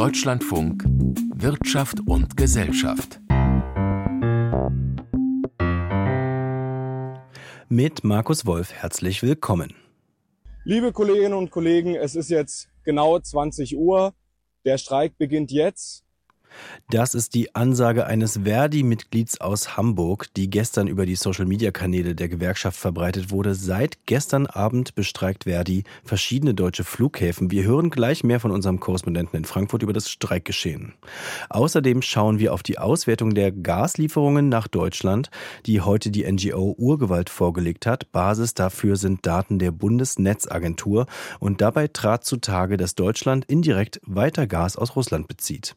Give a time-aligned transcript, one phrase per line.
[0.00, 0.82] Deutschlandfunk
[1.34, 3.20] Wirtschaft und Gesellschaft.
[7.68, 9.74] Mit Markus Wolf herzlich willkommen.
[10.64, 14.14] Liebe Kolleginnen und Kollegen, es ist jetzt genau 20 Uhr.
[14.64, 16.02] Der Streik beginnt jetzt.
[16.90, 22.78] Das ist die Ansage eines Verdi-Mitglieds aus Hamburg, die gestern über die Social-Media-Kanäle der Gewerkschaft
[22.78, 23.54] verbreitet wurde.
[23.54, 27.50] Seit gestern Abend bestreikt Verdi verschiedene deutsche Flughäfen.
[27.50, 30.94] Wir hören gleich mehr von unserem Korrespondenten in Frankfurt über das Streikgeschehen.
[31.48, 35.30] Außerdem schauen wir auf die Auswertung der Gaslieferungen nach Deutschland,
[35.66, 38.10] die heute die NGO Urgewalt vorgelegt hat.
[38.12, 41.06] Basis dafür sind Daten der Bundesnetzagentur
[41.38, 45.76] und dabei trat zutage, dass Deutschland indirekt weiter Gas aus Russland bezieht.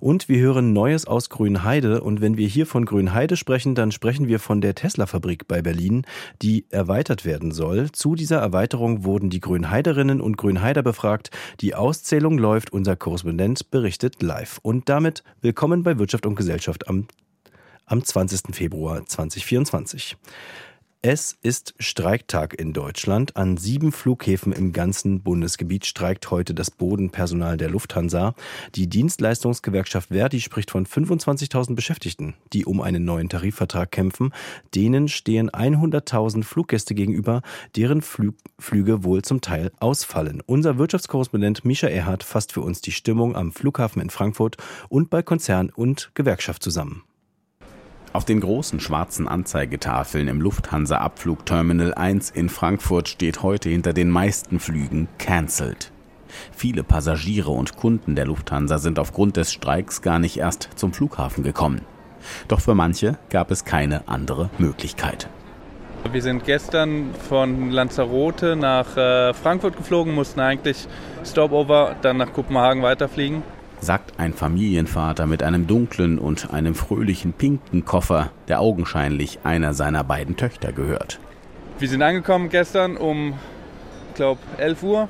[0.00, 2.02] Und und wir hören Neues aus Grünheide.
[2.02, 6.04] Und wenn wir hier von Grünheide sprechen, dann sprechen wir von der Tesla-Fabrik bei Berlin,
[6.42, 7.90] die erweitert werden soll.
[7.92, 11.30] Zu dieser Erweiterung wurden die Grünheiderinnen und Grünheider befragt.
[11.62, 12.74] Die Auszählung läuft.
[12.74, 14.58] Unser Korrespondent berichtet live.
[14.60, 17.06] Und damit willkommen bei Wirtschaft und Gesellschaft am,
[17.86, 18.54] am 20.
[18.54, 20.18] Februar 2024.
[21.04, 23.36] Es ist Streiktag in Deutschland.
[23.36, 28.36] An sieben Flughäfen im ganzen Bundesgebiet streikt heute das Bodenpersonal der Lufthansa.
[28.76, 34.32] Die Dienstleistungsgewerkschaft Verdi spricht von 25.000 Beschäftigten, die um einen neuen Tarifvertrag kämpfen.
[34.76, 37.42] Denen stehen 100.000 Fluggäste gegenüber,
[37.74, 40.40] deren Flü Flüge wohl zum Teil ausfallen.
[40.46, 44.56] Unser Wirtschaftskorrespondent Misha Erhardt fasst für uns die Stimmung am Flughafen in Frankfurt
[44.88, 47.02] und bei Konzern und Gewerkschaft zusammen.
[48.12, 54.10] Auf den großen schwarzen Anzeigetafeln im Lufthansa Abflugterminal 1 in Frankfurt steht heute hinter den
[54.10, 55.90] meisten Flügen cancelled.
[56.54, 61.42] Viele Passagiere und Kunden der Lufthansa sind aufgrund des Streiks gar nicht erst zum Flughafen
[61.42, 61.80] gekommen.
[62.48, 65.28] Doch für manche gab es keine andere Möglichkeit.
[66.10, 70.86] Wir sind gestern von Lanzarote nach äh, Frankfurt geflogen, mussten eigentlich
[71.24, 73.42] Stopover, dann nach Kopenhagen weiterfliegen
[73.82, 80.04] sagt ein Familienvater mit einem dunklen und einem fröhlichen pinken Koffer, der augenscheinlich einer seiner
[80.04, 81.18] beiden Töchter gehört.
[81.80, 83.34] Wir sind angekommen gestern um,
[84.10, 85.08] ich glaube, 11 Uhr.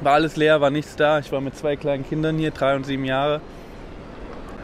[0.00, 1.18] War alles leer, war nichts da.
[1.18, 3.40] Ich war mit zwei kleinen Kindern hier, drei und sieben Jahre.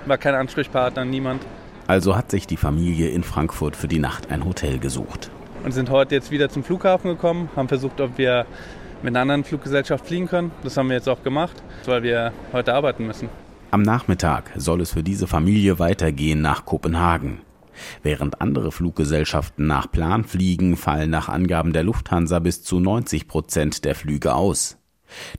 [0.06, 1.42] War kein Ansprechpartner, niemand.
[1.88, 5.30] Also hat sich die Familie in Frankfurt für die Nacht ein Hotel gesucht.
[5.64, 8.46] Und sind heute jetzt wieder zum Flughafen gekommen, haben versucht, ob wir
[9.04, 10.50] mit einer anderen Fluggesellschaft fliegen können.
[10.62, 13.28] Das haben wir jetzt auch gemacht, weil wir heute arbeiten müssen.
[13.70, 17.40] Am Nachmittag soll es für diese Familie weitergehen nach Kopenhagen.
[18.02, 23.84] Während andere Fluggesellschaften nach Plan fliegen, fallen nach Angaben der Lufthansa bis zu 90 Prozent
[23.84, 24.78] der Flüge aus.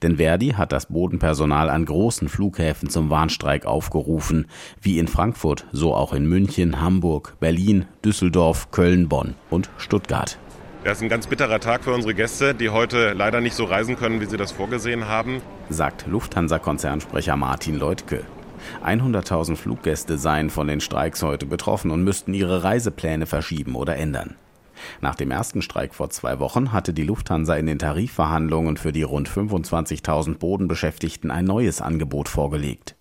[0.03, 4.45] Denn Verdi hat das Bodenpersonal an großen Flughäfen zum Warnstreik aufgerufen,
[4.79, 10.37] wie in Frankfurt, so auch in München, Hamburg, Berlin, Düsseldorf, Köln, Bonn und Stuttgart.
[10.85, 13.95] Das ist ein ganz bitterer Tag für unsere Gäste, die heute leider nicht so reisen
[13.95, 18.23] können, wie sie das vorgesehen haben, sagt Lufthansa-Konzernsprecher Martin Leutke.
[18.85, 24.35] 100.000 Fluggäste seien von den Streiks heute betroffen und müssten ihre Reisepläne verschieben oder ändern.
[25.01, 29.01] Nach dem ersten Streik vor zwei Wochen hatte die Lufthansa in den Tarifverhandlungen für die
[29.01, 32.95] rund 25.000 Bodenbeschäftigten ein neues Angebot vorgelegt.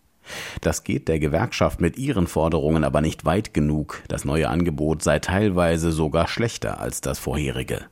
[0.60, 4.02] Das geht der Gewerkschaft mit ihren Forderungen aber nicht weit genug.
[4.08, 7.86] Das neue Angebot sei teilweise sogar schlechter als das vorherige.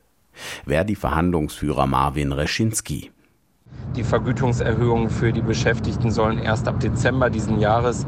[0.65, 3.11] Wer die Verhandlungsführer Marvin Reschinski.
[3.95, 8.07] Die Vergütungserhöhungen für die Beschäftigten sollen erst ab Dezember diesen Jahres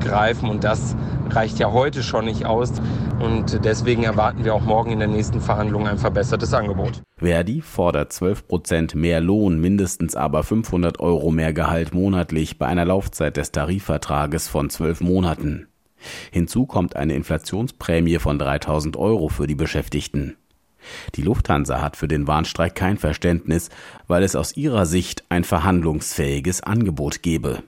[0.00, 0.96] greifen und das
[1.28, 2.72] reicht ja heute schon nicht aus.
[3.20, 7.02] Und deswegen erwarten wir auch morgen in der nächsten Verhandlung ein verbessertes Angebot.
[7.18, 12.84] Verdi fordert 12 Prozent mehr Lohn, mindestens aber 500 Euro mehr Gehalt monatlich bei einer
[12.86, 15.68] Laufzeit des Tarifvertrages von zwölf Monaten.
[16.30, 20.36] Hinzu kommt eine Inflationsprämie von 3000 Euro für die Beschäftigten.
[21.14, 23.70] Die Lufthansa hat für den Warnstreik kein Verständnis,
[24.06, 27.62] weil es aus ihrer Sicht ein verhandlungsfähiges Angebot gebe.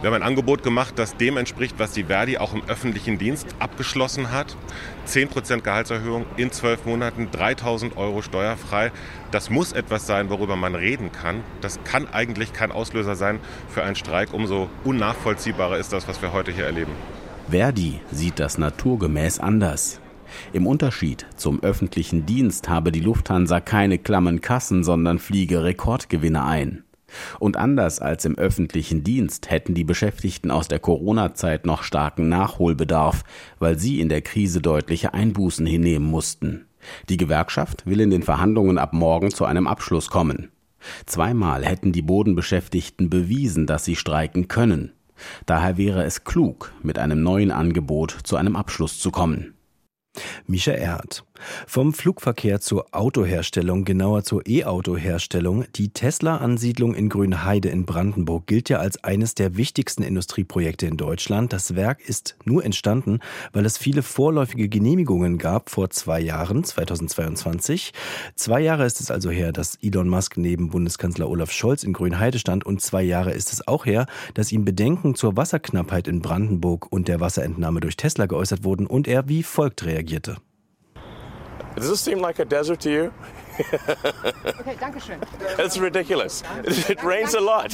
[0.00, 3.48] Wir haben ein Angebot gemacht, das dem entspricht, was die Verdi auch im öffentlichen Dienst
[3.58, 4.56] abgeschlossen hat.
[5.08, 8.92] 10% Gehaltserhöhung in zwölf Monaten, 3000 Euro steuerfrei.
[9.32, 11.42] Das muss etwas sein, worüber man reden kann.
[11.62, 14.32] Das kann eigentlich kein Auslöser sein für einen Streik.
[14.32, 16.92] Umso unnachvollziehbarer ist das, was wir heute hier erleben.
[17.50, 20.00] Verdi sieht das naturgemäß anders.
[20.52, 26.84] Im Unterschied zum öffentlichen Dienst habe die Lufthansa keine klammen Kassen, sondern fliege Rekordgewinne ein.
[27.38, 33.24] Und anders als im öffentlichen Dienst hätten die Beschäftigten aus der Corona-Zeit noch starken Nachholbedarf,
[33.58, 36.66] weil sie in der Krise deutliche Einbußen hinnehmen mussten.
[37.08, 40.50] Die Gewerkschaft will in den Verhandlungen ab morgen zu einem Abschluss kommen.
[41.06, 44.92] Zweimal hätten die Bodenbeschäftigten bewiesen, dass sie streiken können.
[45.46, 49.54] Daher wäre es klug, mit einem neuen Angebot zu einem Abschluss zu kommen.
[50.46, 51.24] Misha Erhardt.
[51.66, 55.64] Vom Flugverkehr zur Autoherstellung, genauer zur E-Auto-Herstellung.
[55.76, 61.52] Die Tesla-Ansiedlung in Grünheide in Brandenburg gilt ja als eines der wichtigsten Industrieprojekte in Deutschland.
[61.52, 63.20] Das Werk ist nur entstanden,
[63.52, 67.92] weil es viele vorläufige Genehmigungen gab vor zwei Jahren, 2022.
[68.34, 72.38] Zwei Jahre ist es also her, dass Elon Musk neben Bundeskanzler Olaf Scholz in Grünheide
[72.38, 76.90] stand und zwei Jahre ist es auch her, dass ihm Bedenken zur Wasserknappheit in Brandenburg
[76.90, 80.36] und der Wasserentnahme durch Tesla geäußert wurden und er wie folgt reagierte.
[81.76, 83.12] Does this seem like a desert to you?
[84.60, 85.18] okay, danke schön.
[85.58, 86.42] It's ridiculous.
[86.88, 87.72] It rains a lot.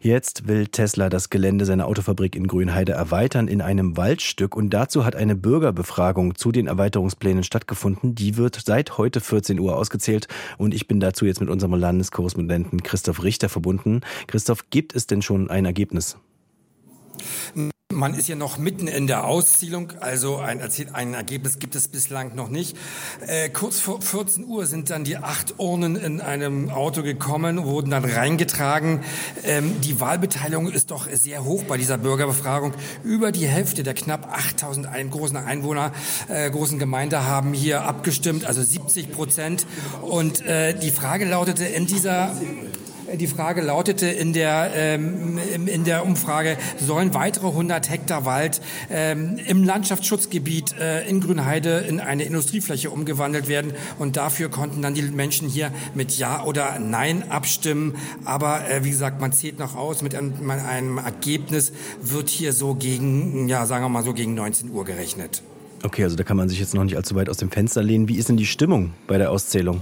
[0.00, 5.04] Jetzt will Tesla das Gelände seiner Autofabrik in Grünheide erweitern in einem Waldstück und dazu
[5.04, 8.14] hat eine Bürgerbefragung zu den Erweiterungsplänen stattgefunden.
[8.14, 12.82] Die wird seit heute 14 Uhr ausgezählt und ich bin dazu jetzt mit unserem Landeskorrespondenten
[12.82, 14.00] Christoph Richter verbunden.
[14.26, 16.16] Christoph, gibt es denn schon ein Ergebnis?
[17.90, 20.60] Man ist ja noch mitten in der Auszählung, also ein,
[20.92, 22.76] ein Ergebnis gibt es bislang noch nicht.
[23.26, 27.90] Äh, kurz vor 14 Uhr sind dann die acht Urnen in einem Auto gekommen, wurden
[27.90, 29.00] dann reingetragen.
[29.42, 32.74] Ähm, die Wahlbeteiligung ist doch sehr hoch bei dieser Bürgerbefragung.
[33.04, 35.92] Über die Hälfte der knapp 8000 ein, großen Einwohner,
[36.28, 39.66] äh, großen Gemeinde haben hier abgestimmt, also 70 Prozent.
[40.02, 42.36] Und äh, die Frage lautete in dieser
[43.16, 48.60] die Frage lautete in der, ähm, in der Umfrage, sollen weitere 100 Hektar Wald
[48.90, 53.72] ähm, im Landschaftsschutzgebiet äh, in Grünheide in eine Industriefläche umgewandelt werden?
[53.98, 57.96] Und dafür konnten dann die Menschen hier mit Ja oder Nein abstimmen.
[58.24, 60.02] Aber äh, wie gesagt, man zählt noch aus.
[60.02, 61.72] Mit einem, einem Ergebnis
[62.02, 65.42] wird hier so gegen, ja, sagen wir mal so gegen 19 Uhr gerechnet.
[65.82, 68.08] Okay, also da kann man sich jetzt noch nicht allzu weit aus dem Fenster lehnen.
[68.08, 69.80] Wie ist denn die Stimmung bei der Auszählung?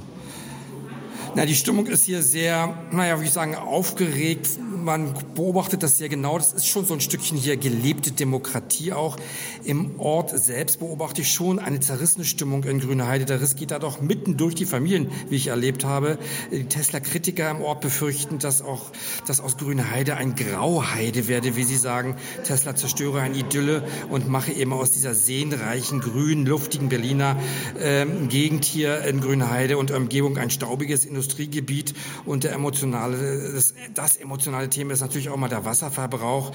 [1.36, 4.48] Na, die Stimmung ist hier sehr, naja, wie ich sagen, aufgeregt.
[4.74, 6.38] Man beobachtet das sehr genau.
[6.38, 9.18] Das ist schon so ein Stückchen hier gelebte Demokratie auch.
[9.62, 13.26] Im Ort selbst beobachte ich schon eine zerrissene Stimmung in Grüneheide.
[13.26, 16.16] Der Riss geht da doch mitten durch die Familien, wie ich erlebt habe.
[16.50, 18.90] Die Tesla-Kritiker im Ort befürchten, dass auch,
[19.26, 22.16] dass aus Grüneheide ein Grauheide werde, wie sie sagen.
[22.44, 27.36] Tesla zerstöre ein Idylle und mache eben aus dieser seenreichen, grünen, luftigen Berliner
[27.78, 31.94] ähm, Gegend hier in Grünheide und Umgebung ein staubiges Industrie Industriegebiet
[32.24, 36.52] und der emotionale, das, das, emotionale Thema ist natürlich auch mal der Wasserverbrauch.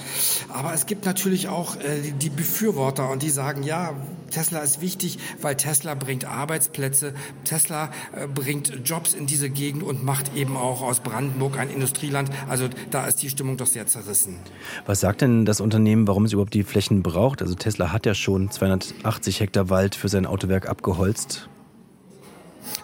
[0.48, 3.94] Aber es gibt natürlich auch äh, die Befürworter und die sagen, ja,
[4.30, 7.12] Tesla ist wichtig, weil Tesla bringt Arbeitsplätze,
[7.44, 12.30] Tesla äh, bringt Jobs in diese Gegend und macht eben auch aus Brandenburg ein Industrieland.
[12.48, 14.36] Also da ist die Stimmung doch sehr zerrissen.
[14.86, 17.42] Was sagt denn das Unternehmen, warum es überhaupt die Flächen braucht?
[17.42, 21.48] Also Tesla hat ja schon 280 Hektar Wald für sein Autowerk abgeholzt.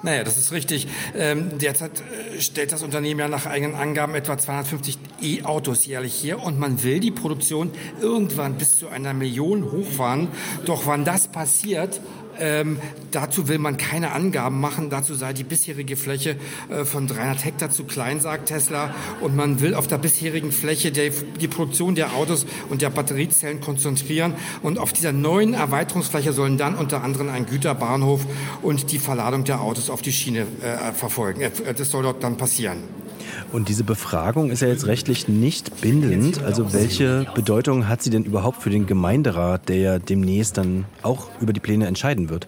[0.02, 0.88] Naja, das ist richtig.
[1.14, 6.42] Ähm, derzeit äh, stellt das Unternehmen ja nach eigenen Angaben etwa 250 E-Autos jährlich hier
[6.42, 7.70] und man will die Produktion
[8.00, 10.28] irgendwann bis zu einer Million hochfahren.
[10.64, 12.00] Doch wann das passiert,
[12.40, 12.79] ähm,
[13.11, 14.90] dazu will man keine Angaben machen.
[14.90, 16.37] Dazu sei die bisherige Fläche
[16.70, 18.94] äh, von 300 Hektar zu klein, sagt Tesla.
[19.20, 23.61] Und man will auf der bisherigen Fläche der, die Produktion der Autos und der Batteriezellen
[23.61, 24.35] konzentrieren.
[24.62, 28.26] Und auf dieser neuen Erweiterungsfläche sollen dann unter anderem ein Güterbahnhof
[28.62, 31.40] und die Verladung der Autos auf die Schiene äh, verfolgen.
[31.40, 33.07] Äh, das soll dort dann passieren.
[33.52, 36.42] Und diese Befragung ist ja jetzt rechtlich nicht bindend.
[36.42, 41.28] Also welche Bedeutung hat sie denn überhaupt für den Gemeinderat, der ja demnächst dann auch
[41.40, 42.46] über die Pläne entscheiden wird?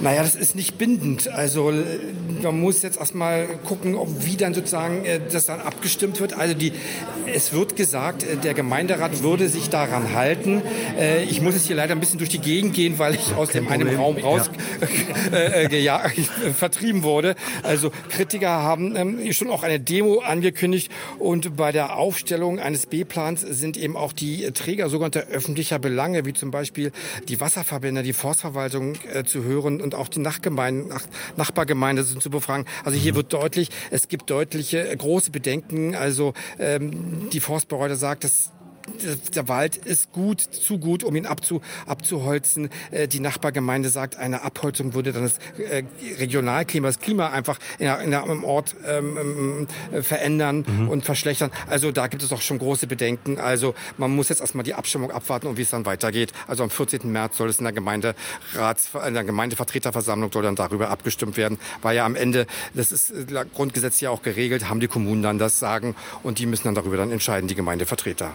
[0.00, 1.28] Naja, das ist nicht bindend.
[1.28, 1.72] Also
[2.42, 6.34] man muss jetzt erstmal gucken, ob wie dann sozusagen äh, das dann abgestimmt wird.
[6.34, 6.72] Also die,
[7.26, 10.62] es wird gesagt, äh, der Gemeinderat würde sich daran halten.
[10.98, 13.50] Äh, ich muss jetzt hier leider ein bisschen durch die Gegend gehen, weil ich aus
[13.50, 14.50] dem einem Raum raus
[15.32, 15.38] ja.
[15.38, 16.02] äh, ja,
[16.56, 17.34] vertrieben wurde.
[17.62, 23.40] Also Kritiker haben ähm, schon auch eine Demo angekündigt und bei der Aufstellung eines B-Plans
[23.42, 26.92] sind eben auch die Träger sogenannter öffentlicher Belange, wie zum Beispiel
[27.28, 31.02] die Wasserverbände, die Forstverwaltung äh, zu hören und auch die Nachgemeinden, Nach
[31.36, 32.66] Nachbargemeinde sind zu befragen.
[32.84, 33.16] Also hier mhm.
[33.16, 35.94] wird deutlich, es gibt deutliche große Bedenken.
[35.94, 38.50] Also ähm, die Forstbehörde sagt, dass
[39.34, 42.70] der Wald ist gut, zu gut, um ihn abzu, abzuholzen.
[42.90, 45.84] Äh, die Nachbargemeinde sagt, eine Abholzung würde dann das äh,
[46.18, 50.88] Regionalklima, das Klima einfach in, in, im Ort ähm, äh, verändern mhm.
[50.88, 51.50] und verschlechtern.
[51.68, 53.38] Also da gibt es auch schon große Bedenken.
[53.38, 56.32] Also man muss jetzt erstmal die Abstimmung abwarten und wie es dann weitergeht.
[56.46, 57.10] Also am 14.
[57.10, 61.96] März soll es in der Gemeinderats, in der Gemeindevertreterversammlung soll dann darüber abgestimmt werden, weil
[61.96, 63.12] ja am Ende, das ist
[63.54, 66.96] Grundgesetz ja auch geregelt, haben die Kommunen dann das Sagen und die müssen dann darüber
[66.96, 68.32] dann entscheiden, die Gemeindevertreter.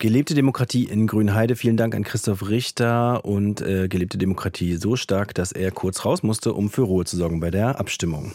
[0.00, 1.56] Gelebte Demokratie in Grünheide.
[1.56, 6.22] Vielen Dank an Christoph Richter und äh, gelebte Demokratie so stark, dass er kurz raus
[6.22, 8.32] musste, um für Ruhe zu sorgen bei der Abstimmung.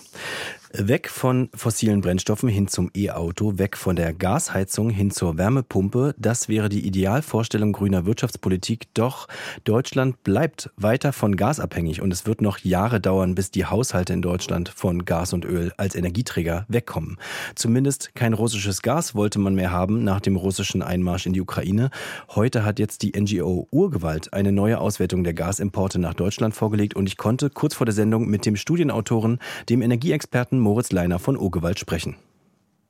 [0.77, 6.13] Weg von fossilen Brennstoffen hin zum E-Auto, weg von der Gasheizung hin zur Wärmepumpe.
[6.17, 8.93] Das wäre die Idealvorstellung grüner Wirtschaftspolitik.
[8.93, 9.27] Doch
[9.63, 14.11] Deutschland bleibt weiter von Gas abhängig und es wird noch Jahre dauern, bis die Haushalte
[14.11, 17.17] in Deutschland von Gas und Öl als Energieträger wegkommen.
[17.55, 21.89] Zumindest kein russisches Gas wollte man mehr haben nach dem russischen Einmarsch in die Ukraine.
[22.29, 27.07] Heute hat jetzt die NGO Urgewalt eine neue Auswertung der Gasimporte nach Deutschland vorgelegt und
[27.07, 29.39] ich konnte kurz vor der Sendung mit dem Studienautoren,
[29.69, 32.15] dem Energieexperten Moritz Leiner von Ogewald sprechen.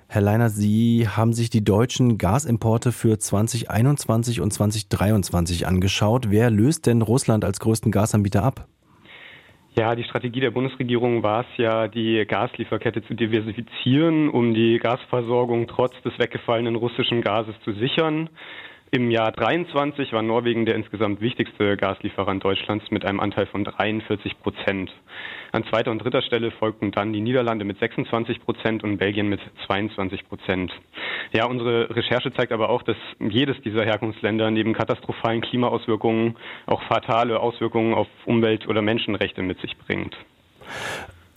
[0.08, 6.32] Herr Leiner, Sie haben sich die deutschen Gasimporte für 2021 und 2023 angeschaut.
[6.32, 8.68] Wer löst denn Russland als größten Gasanbieter ab?
[9.78, 15.68] Ja, die Strategie der Bundesregierung war es ja, die Gaslieferkette zu diversifizieren, um die Gasversorgung
[15.68, 18.30] trotz des weggefallenen russischen Gases zu sichern.
[18.96, 24.40] Im Jahr 23 war Norwegen der insgesamt wichtigste Gaslieferant Deutschlands mit einem Anteil von 43
[24.40, 24.90] Prozent.
[25.52, 29.42] An zweiter und dritter Stelle folgten dann die Niederlande mit 26 Prozent und Belgien mit
[29.68, 30.72] 22 Prozent.
[31.34, 37.42] Ja, unsere Recherche zeigt aber auch, dass jedes dieser Herkunftsländer neben katastrophalen Klimaauswirkungen auch fatale
[37.42, 40.16] Auswirkungen auf Umwelt- oder Menschenrechte mit sich bringt.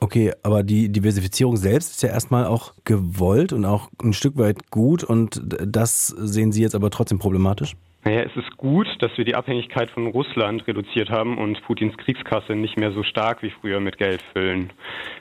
[0.00, 4.70] Okay, aber die Diversifizierung selbst ist ja erstmal auch gewollt und auch ein Stück weit
[4.70, 7.74] gut und das sehen Sie jetzt aber trotzdem problematisch?
[8.04, 12.54] Naja, es ist gut, dass wir die Abhängigkeit von Russland reduziert haben und Putins Kriegskasse
[12.54, 14.70] nicht mehr so stark wie früher mit Geld füllen.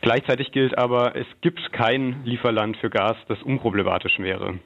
[0.02, 4.60] Gleichzeitig gilt aber, es gibt kein Lieferland für Gas, das unproblematisch wäre.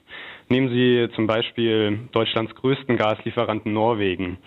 [0.51, 4.37] Nehmen Sie zum Beispiel Deutschlands größten Gaslieferanten Norwegen.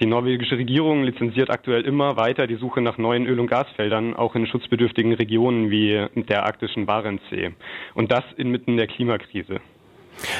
[0.00, 4.34] Die norwegische Regierung lizenziert aktuell immer weiter die Suche nach neuen Öl- und Gasfeldern, auch
[4.34, 7.54] in schutzbedürftigen Regionen wie der arktischen Barentssee.
[7.94, 9.62] Und das inmitten der Klimakrise.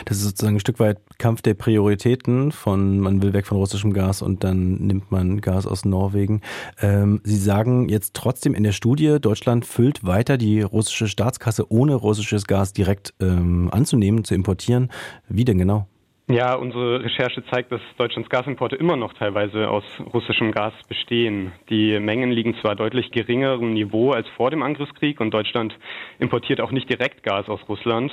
[0.05, 3.93] Das ist sozusagen ein Stück weit Kampf der Prioritäten von man will weg von russischem
[3.93, 6.43] Gas und dann nimmt man Gas aus Norwegen.
[6.81, 11.95] Ähm, Sie sagen jetzt trotzdem in der Studie, Deutschland füllt weiter die russische Staatskasse ohne
[11.95, 14.91] russisches Gas direkt ähm, anzunehmen, zu importieren.
[15.29, 15.87] Wie denn genau?
[16.29, 21.53] Ja, unsere Recherche zeigt, dass Deutschlands Gasimporte immer noch teilweise aus russischem Gas bestehen.
[21.71, 25.79] Die Mengen liegen zwar deutlich geringerem Niveau als vor dem Angriffskrieg und Deutschland
[26.19, 28.11] importiert auch nicht direkt Gas aus Russland.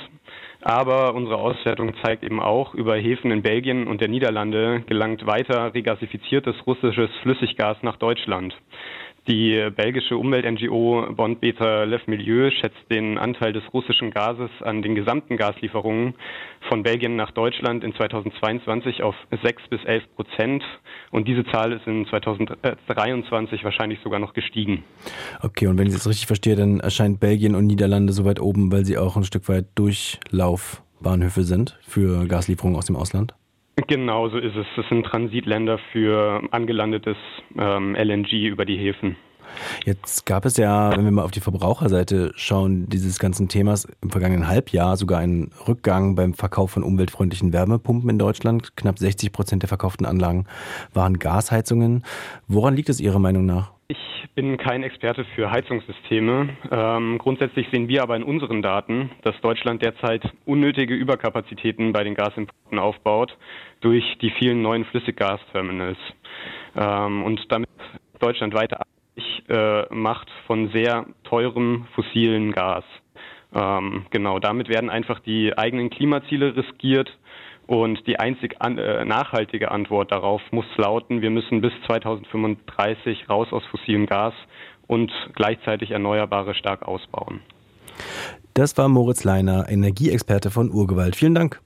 [0.64, 5.74] Aber unsere Auswertung zeigt eben auch, über Häfen in Belgien und der Niederlande gelangt weiter
[5.74, 8.56] regasifiziertes russisches Flüssiggas nach Deutschland.
[9.26, 14.94] Die belgische Umwelt-NGO Bond Beta Lev Milieu schätzt den Anteil des russischen Gases an den
[14.94, 16.14] gesamten Gaslieferungen
[16.68, 20.62] von Belgien nach Deutschland in 2022 auf 6 bis 11 Prozent.
[21.10, 24.84] Und diese Zahl ist in 2023 wahrscheinlich sogar noch gestiegen.
[25.40, 28.70] Okay, und wenn ich das richtig verstehe, dann erscheint Belgien und Niederlande so weit oben,
[28.72, 33.34] weil sie auch ein Stück weit Durchlaufbahnhöfe sind für Gaslieferungen aus dem Ausland?
[33.86, 34.66] Genau so ist es.
[34.76, 37.16] Das sind Transitländer für angelandetes
[37.58, 39.16] ähm, LNG über die Häfen.
[39.84, 44.10] Jetzt gab es ja, wenn wir mal auf die Verbraucherseite schauen, dieses ganzen Themas im
[44.10, 48.76] vergangenen Halbjahr sogar einen Rückgang beim Verkauf von umweltfreundlichen Wärmepumpen in Deutschland.
[48.76, 50.46] Knapp 60 Prozent der verkauften Anlagen
[50.92, 52.04] waren Gasheizungen.
[52.48, 53.72] Woran liegt es Ihrer Meinung nach?
[53.88, 53.98] Ich
[54.34, 56.56] bin kein Experte für Heizungssysteme.
[56.70, 62.14] Ähm, grundsätzlich sehen wir aber in unseren Daten, dass Deutschland derzeit unnötige Überkapazitäten bei den
[62.14, 63.36] Gasimporten aufbaut
[63.80, 65.98] durch die vielen neuen Flüssiggasterminals.
[66.76, 67.68] Ähm, und damit
[68.18, 68.80] Deutschland weiter
[69.14, 72.84] abhängig äh, macht von sehr teurem fossilen Gas.
[73.54, 77.10] Ähm, genau, damit werden einfach die eigenen Klimaziele riskiert
[77.66, 83.48] und die einzig an, äh, nachhaltige Antwort darauf muss lauten, wir müssen bis 2035 raus
[83.52, 84.34] aus fossilem Gas
[84.86, 87.40] und gleichzeitig Erneuerbare stark ausbauen.
[88.54, 91.16] Das war Moritz Leiner, Energieexperte von Urgewalt.
[91.16, 91.60] Vielen Dank.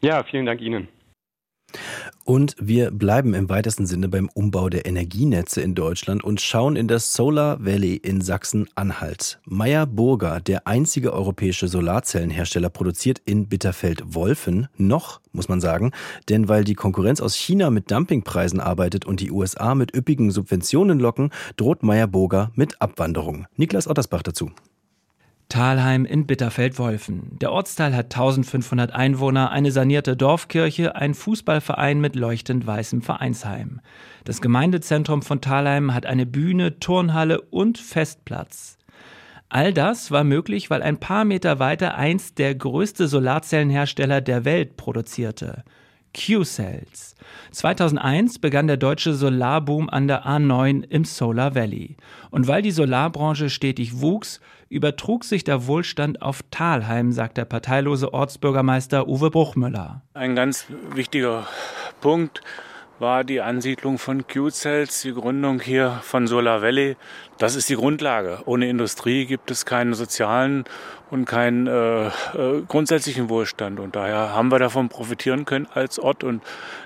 [0.00, 0.88] Ja, vielen Dank Ihnen.
[2.24, 6.88] Und wir bleiben im weitesten Sinne beim Umbau der Energienetze in Deutschland und schauen in
[6.88, 9.38] das Solar Valley in Sachsen-Anhalt.
[9.44, 15.92] Meyer Burger, der einzige europäische Solarzellenhersteller, produziert in Bitterfeld-Wolfen noch, muss man sagen,
[16.28, 20.98] denn weil die Konkurrenz aus China mit Dumpingpreisen arbeitet und die USA mit üppigen Subventionen
[20.98, 23.46] locken, droht Meyer Burger mit Abwanderung.
[23.56, 24.50] Niklas Ottersbach dazu.
[25.48, 27.38] Thalheim in Bitterfeld-Wolfen.
[27.38, 33.80] Der Ortsteil hat 1500 Einwohner, eine sanierte Dorfkirche, ein Fußballverein mit leuchtend weißem Vereinsheim.
[34.24, 38.76] Das Gemeindezentrum von Thalheim hat eine Bühne, Turnhalle und Festplatz.
[39.48, 44.76] All das war möglich, weil ein paar Meter weiter einst der größte Solarzellenhersteller der Welt
[44.76, 45.62] produzierte.
[46.16, 47.14] Q-Cells.
[47.52, 51.96] 2001 begann der deutsche Solarboom an der A9 im Solar Valley.
[52.30, 58.12] Und weil die Solarbranche stetig wuchs, übertrug sich der Wohlstand auf Talheim, sagt der parteilose
[58.12, 60.02] Ortsbürgermeister Uwe Bruchmüller.
[60.14, 61.46] Ein ganz wichtiger
[62.00, 62.40] Punkt
[62.98, 66.96] war die Ansiedlung von Q-Cells, die Gründung hier von Solar Valley.
[67.38, 68.38] Das ist die Grundlage.
[68.46, 70.64] Ohne Industrie gibt es keinen sozialen
[71.10, 72.10] und keinen äh, äh,
[72.66, 73.78] grundsätzlichen Wohlstand.
[73.80, 76.24] Und daher haben wir davon profitieren können als Ort.
[76.24, 76.42] Und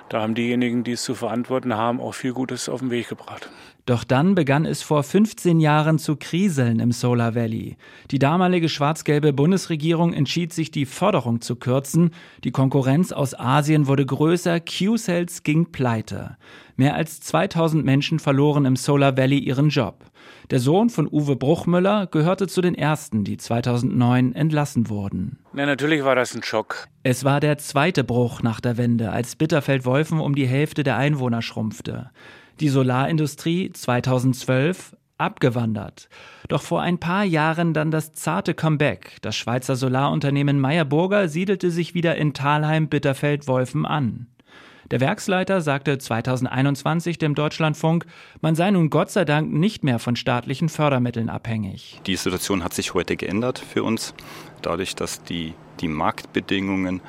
[0.09, 3.49] da haben diejenigen, die es zu verantworten haben, auch viel Gutes auf den Weg gebracht.
[3.87, 7.77] Doch dann begann es vor 15 Jahren zu kriseln im Solar Valley.
[8.11, 12.11] Die damalige schwarz-gelbe Bundesregierung entschied sich, die Förderung zu kürzen.
[12.43, 16.37] Die Konkurrenz aus Asien wurde größer, Q-Cells ging pleite.
[16.75, 20.10] Mehr als 2000 Menschen verloren im Solar Valley ihren Job.
[20.49, 25.39] Der Sohn von Uwe Bruchmüller gehörte zu den ersten, die 2009 entlassen wurden.
[25.55, 26.87] Ja, natürlich war das ein Schock.
[27.03, 31.41] Es war der zweite Bruch nach der Wende, als Bitterfeld-Wolfen um die Hälfte der Einwohner
[31.41, 32.11] schrumpfte
[32.61, 36.09] die Solarindustrie 2012 abgewandert.
[36.47, 39.17] Doch vor ein paar Jahren dann das zarte Comeback.
[39.21, 44.27] Das Schweizer Solarunternehmen Meyer Burger siedelte sich wieder in Thalheim-Bitterfeld-Wolfen an.
[44.91, 48.05] Der Werksleiter sagte 2021 dem Deutschlandfunk,
[48.41, 52.01] man sei nun Gott sei Dank nicht mehr von staatlichen Fördermitteln abhängig.
[52.07, 54.13] Die Situation hat sich heute geändert für uns,
[54.61, 56.99] dadurch, dass die, die Marktbedingungen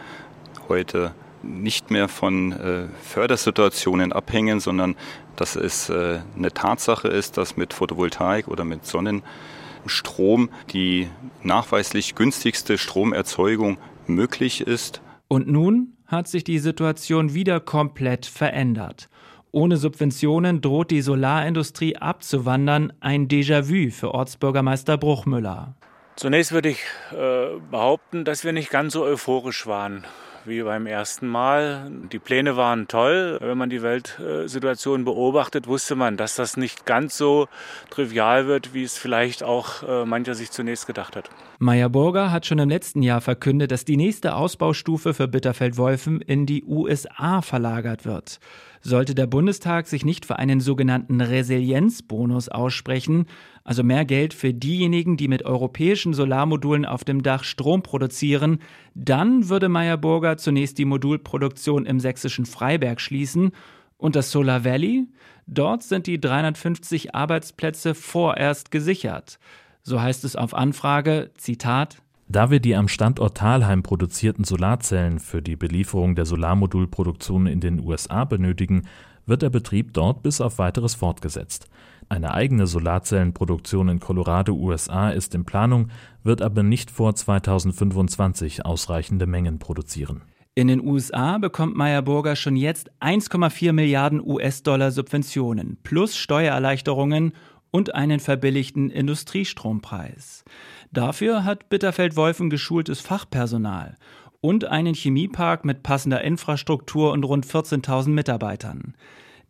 [0.69, 1.12] heute
[1.43, 4.95] nicht mehr von äh, Fördersituationen abhängen, sondern
[5.35, 11.09] dass es äh, eine Tatsache ist, dass mit Photovoltaik oder mit Sonnenstrom die
[11.43, 15.01] nachweislich günstigste Stromerzeugung möglich ist.
[15.27, 19.09] Und nun hat sich die Situation wieder komplett verändert.
[19.50, 25.75] Ohne Subventionen droht die Solarindustrie abzuwandern, ein Déjà-vu für Ortsbürgermeister Bruchmüller.
[26.16, 30.04] Zunächst würde ich äh, behaupten, dass wir nicht ganz so euphorisch waren
[30.45, 31.91] wie beim ersten Mal.
[32.13, 33.39] Die Pläne waren toll.
[33.41, 37.49] Wenn man die Weltsituation beobachtet, wusste man, dass das nicht ganz so
[37.91, 41.31] trivial wird, wie es vielleicht auch äh, mancher sich zunächst gedacht hat.
[41.59, 46.47] Meyer Burger hat schon im letzten Jahr verkündet, dass die nächste Ausbaustufe für Bitterfeld-Wolfen in
[46.47, 48.41] die USA verlagert wird.
[48.85, 53.27] Sollte der Bundestag sich nicht für einen sogenannten Resilienzbonus aussprechen,
[53.62, 58.59] also mehr Geld für diejenigen, die mit europäischen Solarmodulen auf dem Dach Strom produzieren,
[58.97, 63.53] dann würde Meyer Burger zunächst die Modulproduktion im sächsischen Freiberg schließen
[63.99, 65.07] und das Solar Valley?
[65.47, 69.39] Dort sind die 350 Arbeitsplätze vorerst gesichert.
[69.85, 72.01] So heißt es auf Anfrage, Zitat,
[72.33, 77.80] da wir die am Standort Thalheim produzierten Solarzellen für die Belieferung der Solarmodulproduktion in den
[77.80, 78.89] USA benötigen,
[79.26, 81.69] wird der Betrieb dort bis auf weiteres fortgesetzt.
[82.09, 85.89] Eine eigene Solarzellenproduktion in Colorado, USA ist in Planung,
[86.23, 90.23] wird aber nicht vor 2025 ausreichende Mengen produzieren.
[90.54, 97.33] In den USA bekommt Meyer Burger schon jetzt 1,4 Milliarden US-Dollar Subventionen plus Steuererleichterungen
[97.73, 100.45] und einen verbilligten Industriestrompreis.
[100.93, 103.97] Dafür hat Bitterfeld-Wolfen geschultes Fachpersonal
[104.41, 108.95] und einen Chemiepark mit passender Infrastruktur und rund 14.000 Mitarbeitern.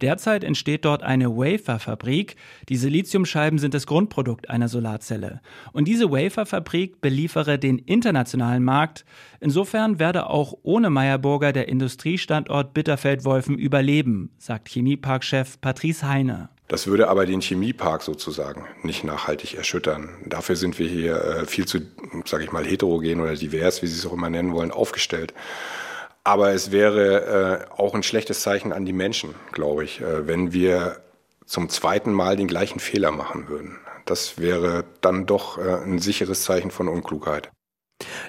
[0.03, 2.35] Derzeit entsteht dort eine Waferfabrik.
[2.69, 5.41] Die Siliziumscheiben sind das Grundprodukt einer Solarzelle.
[5.73, 9.05] Und diese Waferfabrik beliefere den internationalen Markt.
[9.39, 16.49] Insofern werde auch ohne Meyerburger der Industriestandort Bitterfeld-Wolfen überleben, sagt Chemieparkchef Patrice Heine.
[16.73, 20.09] Das würde aber den Chemiepark sozusagen nicht nachhaltig erschüttern.
[20.25, 21.81] Dafür sind wir hier äh, viel zu,
[22.25, 25.35] sage ich mal, heterogen oder divers, wie Sie es auch immer nennen wollen, aufgestellt.
[26.25, 30.55] Aber es wäre äh, auch ein schlechtes Zeichen an die Menschen, glaube ich, äh, wenn
[30.55, 31.03] wir
[31.45, 33.79] zum zweiten Mal den gleichen Fehler machen würden.
[34.07, 37.51] Das wäre dann doch ein sicheres Zeichen von Unklugheit.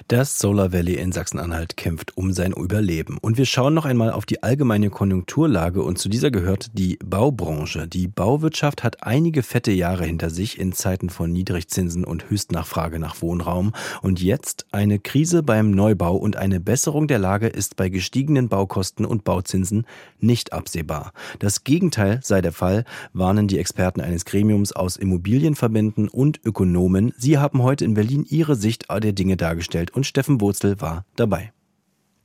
[0.08, 3.18] Das Solar Valley in Sachsen-Anhalt kämpft um sein Überleben.
[3.18, 7.88] Und wir schauen noch einmal auf die allgemeine Konjunkturlage und zu dieser gehört die Baubranche.
[7.88, 13.20] Die Bauwirtschaft hat einige fette Jahre hinter sich in Zeiten von Niedrigzinsen und Höchstnachfrage nach
[13.20, 13.72] Wohnraum.
[14.02, 19.04] Und jetzt eine Krise beim Neubau und eine Besserung der Lage ist bei gestiegenen Baukosten
[19.04, 19.86] und Bauzinsen
[20.20, 21.12] nicht absehbar.
[21.38, 27.12] Das Gegenteil sei der Fall, warnen die Experten eines Gremiums aus Immobilienverbänden und Ökonomen.
[27.18, 31.04] Sie haben heute in Berlin ihre Sicht der Dinge dargestellt vorgestellt und Steffen Wurzel war
[31.16, 31.52] dabei.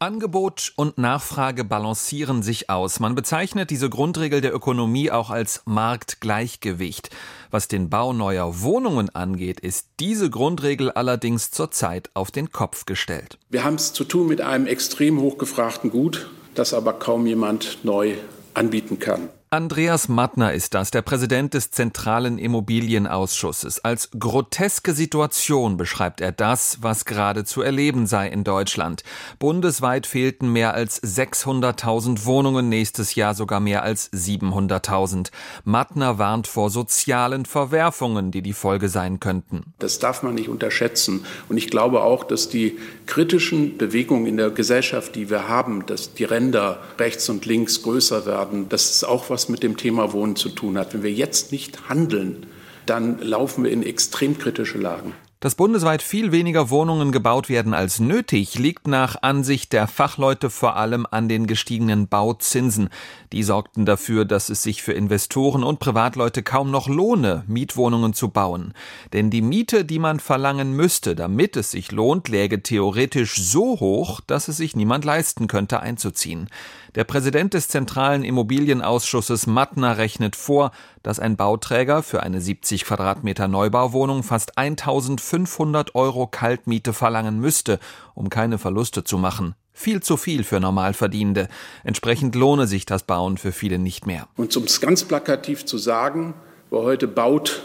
[0.02, 3.02] Angebot und Nachfrage balancieren sich aus.
[3.02, 7.10] Man bezeichnet diese Grundregel der Ökonomie auch als Marktgleichgewicht.
[7.52, 13.38] Was den Bau neuer Wohnungen angeht, ist diese Grundregel allerdings zurzeit auf den Kopf gestellt.
[13.50, 18.16] Wir haben es zu tun mit einem extrem hochgefragten Gut, das aber kaum jemand neu
[18.54, 19.28] anbieten kann.
[19.52, 23.84] Andreas Mattner ist das, der Präsident des Zentralen Immobilienausschusses.
[23.84, 29.02] Als groteske Situation beschreibt er das, was gerade zu erleben sei in Deutschland.
[29.40, 35.32] Bundesweit fehlten mehr als 600.000 Wohnungen, nächstes Jahr sogar mehr als 700.000.
[35.64, 39.74] Mattner warnt vor sozialen Verwerfungen, die die Folge sein könnten.
[39.80, 41.26] Das darf man nicht unterschätzen.
[41.48, 46.14] Und ich glaube auch, dass die kritischen Bewegungen in der Gesellschaft, die wir haben, dass
[46.14, 50.12] die Ränder rechts und links größer werden, das ist auch was, was mit dem Thema
[50.12, 50.94] Wohnen zu tun hat.
[50.94, 52.46] Wenn wir jetzt nicht handeln,
[52.86, 55.14] dann laufen wir in extrem kritische Lagen.
[55.40, 60.76] Dass bundesweit viel weniger Wohnungen gebaut werden als nötig, liegt nach Ansicht der Fachleute vor
[60.76, 62.90] allem an den gestiegenen Bauzinsen.
[63.32, 68.28] Die sorgten dafür, dass es sich für Investoren und Privatleute kaum noch lohne, Mietwohnungen zu
[68.28, 68.74] bauen.
[69.14, 74.20] Denn die Miete, die man verlangen müsste, damit es sich lohnt, läge theoretisch so hoch,
[74.20, 76.50] dass es sich niemand leisten könnte, einzuziehen.
[76.96, 80.72] Der Präsident des Zentralen Immobilienausschusses Mattner rechnet vor,
[81.04, 87.80] dass ein Bauträger für eine 70 Quadratmeter Neubauwohnung fast 1500 Euro Kaltmiete verlangen müsste,
[88.16, 89.54] um keine Verluste zu machen.
[89.72, 91.48] Viel zu viel für Normalverdienende.
[91.84, 94.28] Entsprechend lohne sich das Bauen für viele nicht mehr.
[94.36, 96.34] Und um es ganz plakativ zu sagen,
[96.72, 97.62] wer heute baut,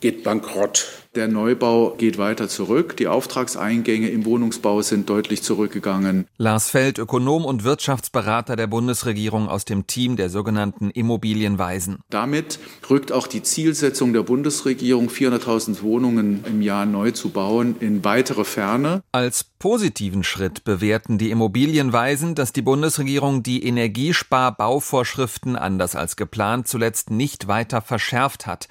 [0.00, 0.88] geht bankrott.
[1.16, 2.96] Der Neubau geht weiter zurück.
[2.96, 6.28] Die Auftragseingänge im Wohnungsbau sind deutlich zurückgegangen.
[6.38, 11.98] Lars Feld, Ökonom und Wirtschaftsberater der Bundesregierung aus dem Team der sogenannten Immobilienweisen.
[12.10, 18.04] Damit rückt auch die Zielsetzung der Bundesregierung, 400.000 Wohnungen im Jahr neu zu bauen, in
[18.04, 19.02] weitere Ferne.
[19.10, 27.10] Als positiven Schritt bewerten die Immobilienweisen, dass die Bundesregierung die Energiesparbauvorschriften anders als geplant zuletzt
[27.10, 28.68] nicht weiter verschärft hat.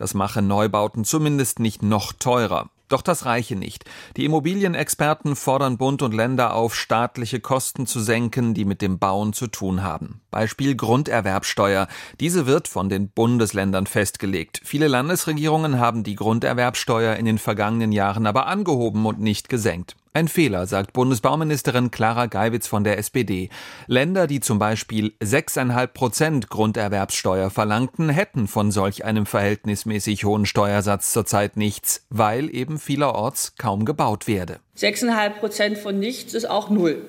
[0.00, 2.70] Das mache Neubauten zumindest nicht noch teurer.
[2.88, 3.84] Doch das reiche nicht.
[4.16, 9.34] Die Immobilienexperten fordern Bund und Länder auf, staatliche Kosten zu senken, die mit dem Bauen
[9.34, 10.22] zu tun haben.
[10.30, 11.86] Beispiel Grunderwerbsteuer.
[12.18, 14.62] Diese wird von den Bundesländern festgelegt.
[14.64, 19.96] Viele Landesregierungen haben die Grunderwerbsteuer in den vergangenen Jahren aber angehoben und nicht gesenkt.
[20.12, 23.48] Ein Fehler, sagt Bundesbauministerin Clara Geiwitz von der SPD.
[23.86, 31.12] Länder, die zum Beispiel 6,5 Prozent Grunderwerbssteuer verlangten, hätten von solch einem verhältnismäßig hohen Steuersatz
[31.12, 34.58] zurzeit nichts, weil eben vielerorts kaum gebaut werde.
[34.76, 37.06] 6,5 Prozent von nichts ist auch null.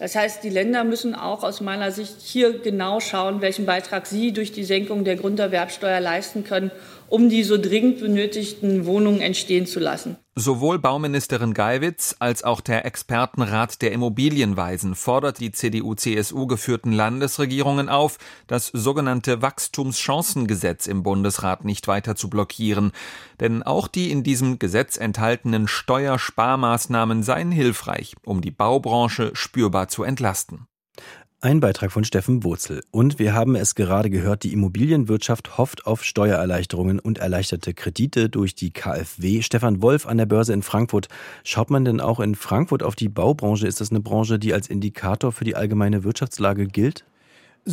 [0.00, 4.32] Das heißt, die Länder müssen auch aus meiner Sicht hier genau schauen, welchen Beitrag sie
[4.32, 6.72] durch die Senkung der Grunderwerbsteuer leisten können,
[7.08, 10.16] um die so dringend benötigten Wohnungen entstehen zu lassen.
[10.36, 18.18] Sowohl Bauministerin Geiwitz als auch der Expertenrat der Immobilienweisen fordert die CDU-CSU geführten Landesregierungen auf,
[18.48, 22.90] das sogenannte Wachstumschancengesetz im Bundesrat nicht weiter zu blockieren.
[23.38, 30.02] Denn auch die in diesem Gesetz enthaltenen Steuersparmaßnahmen seien hilfreich, um die Baubranche spürbar zu
[30.02, 30.66] entlasten.
[31.44, 32.82] Ein Beitrag von Steffen Wurzel.
[32.90, 38.54] Und wir haben es gerade gehört, die Immobilienwirtschaft hofft auf Steuererleichterungen und erleichterte Kredite durch
[38.54, 39.42] die KfW.
[39.42, 41.08] Stefan Wolf an der Börse in Frankfurt.
[41.42, 43.66] Schaut man denn auch in Frankfurt auf die Baubranche?
[43.66, 47.04] Ist das eine Branche, die als Indikator für die allgemeine Wirtschaftslage gilt?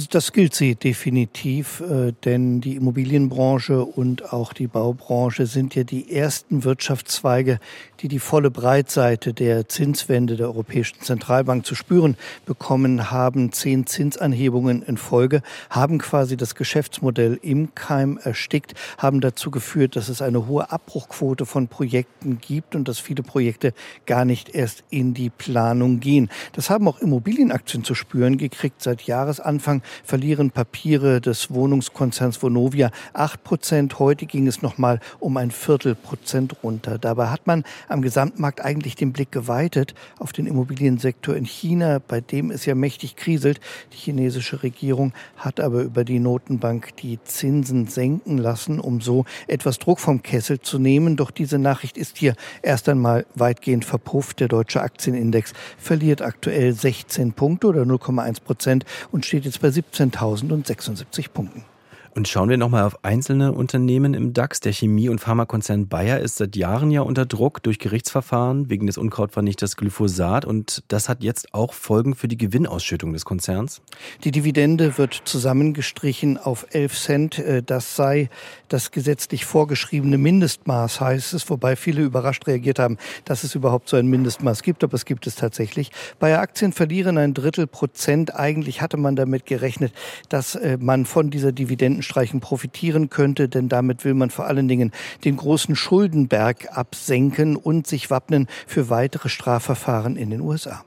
[0.09, 6.13] Das gilt sie definitiv, äh, denn die Immobilienbranche und auch die Baubranche sind ja die
[6.15, 7.59] ersten Wirtschaftszweige,
[8.01, 13.51] die die volle Breitseite der Zinswende der Europäischen Zentralbank zu spüren bekommen haben.
[13.51, 20.09] Zehn Zinsanhebungen in Folge haben quasi das Geschäftsmodell im Keim erstickt, haben dazu geführt, dass
[20.09, 23.73] es eine hohe Abbruchquote von Projekten gibt und dass viele Projekte
[24.07, 26.29] gar nicht erst in die Planung gehen.
[26.53, 33.43] Das haben auch Immobilienaktien zu spüren gekriegt seit Jahresanfang verlieren Papiere des Wohnungskonzerns Vonovia 8
[33.43, 33.99] Prozent.
[33.99, 36.97] Heute ging es noch mal um ein Viertelprozent runter.
[36.97, 42.21] Dabei hat man am Gesamtmarkt eigentlich den Blick geweitet auf den Immobiliensektor in China, bei
[42.21, 43.59] dem es ja mächtig kriselt.
[43.93, 49.79] Die chinesische Regierung hat aber über die Notenbank die Zinsen senken lassen, um so etwas
[49.79, 51.15] Druck vom Kessel zu nehmen.
[51.15, 54.39] Doch diese Nachricht ist hier erst einmal weitgehend verpufft.
[54.39, 61.29] Der deutsche Aktienindex verliert aktuell 16 Punkte oder 0,1 Prozent und steht jetzt bei 17.076
[61.29, 61.70] Punkten.
[62.13, 64.59] Und schauen wir nochmal auf einzelne Unternehmen im DAX.
[64.59, 68.97] Der Chemie- und Pharmakonzern Bayer ist seit Jahren ja unter Druck durch Gerichtsverfahren wegen des
[68.97, 70.43] Unkrautvernichters Glyphosat.
[70.43, 73.81] Und das hat jetzt auch Folgen für die Gewinnausschüttung des Konzerns.
[74.25, 77.39] Die Dividende wird zusammengestrichen auf 11 Cent.
[77.39, 78.29] Äh, das sei
[78.67, 81.49] das gesetzlich vorgeschriebene Mindestmaß, heißt es.
[81.49, 84.83] Wobei viele überrascht reagiert haben, dass es überhaupt so ein Mindestmaß gibt.
[84.83, 85.91] Aber es gibt es tatsächlich.
[86.19, 88.35] Bayer Aktien verlieren ein Drittel Prozent.
[88.35, 89.93] Eigentlich hatte man damit gerechnet,
[90.27, 94.67] dass äh, man von dieser Dividende Rentenstreichen profitieren könnte, denn damit will man vor allen
[94.67, 94.91] Dingen
[95.23, 100.83] den großen Schuldenberg absenken und sich wappnen für weitere Strafverfahren in den USA.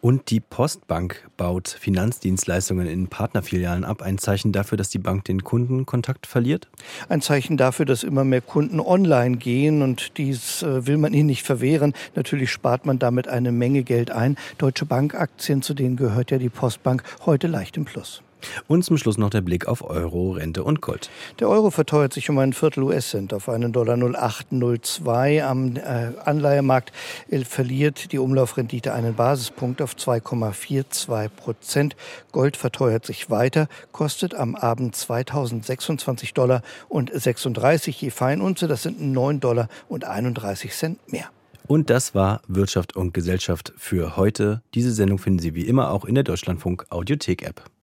[0.00, 4.00] Und die Postbank baut Finanzdienstleistungen in Partnerfilialen ab.
[4.00, 6.68] Ein Zeichen dafür, dass die Bank den Kundenkontakt verliert?
[7.10, 11.26] Ein Zeichen dafür, dass immer mehr Kunden online gehen und dies äh, will man ihnen
[11.26, 11.92] nicht verwehren.
[12.14, 14.38] Natürlich spart man damit eine Menge Geld ein.
[14.56, 18.22] Deutsche Bank Aktien, zu denen gehört ja die Postbank, heute leicht im Plus.
[18.66, 21.10] Und zum Schluss noch der Blick auf Euro, Rente und Gold.
[21.40, 25.44] Der Euro verteuert sich um ein Viertel US-Cent auf einen Dollar 0802.
[25.44, 26.92] Am äh, Anleihemarkt
[27.44, 31.96] verliert die Umlaufrendite einen Basispunkt auf 2,42 Prozent.
[32.32, 38.68] Gold verteuert sich weiter, kostet am Abend 2026 Dollar und 36 je Feinunze.
[38.68, 41.30] Das sind 9 Dollar und 31 Cent mehr.
[41.68, 44.62] Und das war Wirtschaft und Gesellschaft für heute.
[44.74, 47.62] Diese Sendung finden Sie wie immer auch in der Deutschlandfunk Audiothek App.